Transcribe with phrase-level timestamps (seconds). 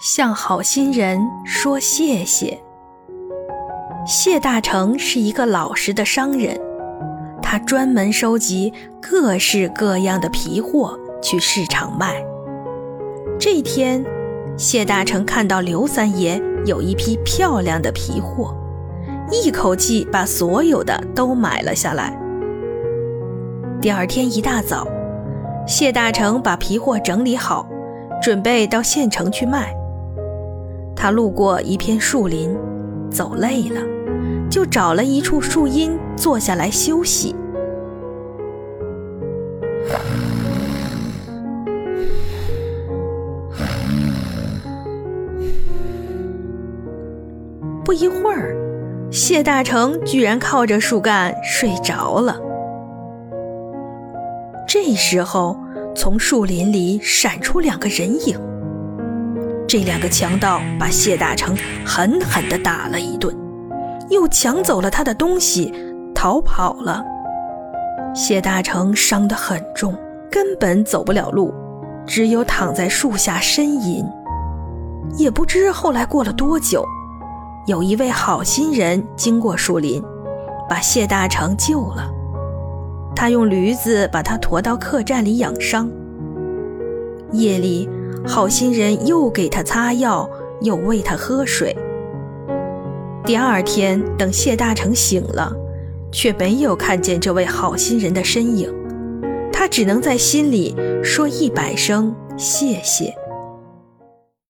[0.00, 2.62] 向好心人说谢谢。
[4.04, 6.58] 谢大成是一个老实的商人，
[7.40, 12.20] 他专门收集各式各样的皮货去市场卖。
[13.38, 14.04] 这天，
[14.56, 18.52] 谢大成看到刘三爷有一批漂亮的皮货，
[19.30, 22.18] 一口气把所有的都买了下来。
[23.80, 24.86] 第二天一大早，
[25.66, 27.66] 谢大成把皮货整理好，
[28.20, 29.72] 准备到县城去卖。
[31.02, 32.56] 他路过一片树林，
[33.10, 33.80] 走累了，
[34.48, 37.34] 就找了一处树荫坐下来休息。
[47.84, 48.54] 不一会儿，
[49.10, 52.40] 谢大成居然靠着树干睡着了。
[54.68, 55.58] 这时候，
[55.96, 58.51] 从树林里闪出两个人影。
[59.72, 63.34] 这两个强盗把谢大成狠狠地打了一顿，
[64.10, 65.72] 又抢走了他的东西，
[66.14, 67.02] 逃跑了。
[68.14, 69.96] 谢大成伤得很重，
[70.30, 71.54] 根本走不了路，
[72.06, 74.04] 只有躺在树下呻吟。
[75.16, 76.84] 也不知后来过了多久，
[77.66, 80.02] 有一位好心人经过树林，
[80.68, 82.12] 把谢大成救了。
[83.16, 85.90] 他用驴子把他驮到客栈里养伤。
[87.32, 87.88] 夜里，
[88.26, 90.28] 好心人又给他擦药，
[90.60, 91.76] 又喂他喝水。
[93.24, 95.52] 第二天，等谢大成醒了，
[96.10, 98.72] 却没有看见这位好心人的身影，
[99.52, 103.21] 他只能在心里说一百声谢谢。